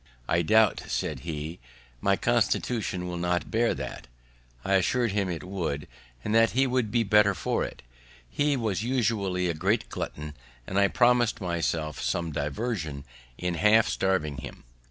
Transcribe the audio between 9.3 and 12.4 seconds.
a great glutton, and I promised myself some